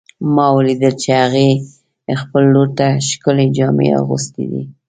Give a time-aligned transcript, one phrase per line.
[0.35, 1.49] ما ولیدل چې هغې
[2.21, 4.61] خپل لور ته ښکلې جامې اغوستې دي